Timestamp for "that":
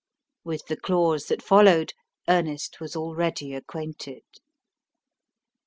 1.27-1.43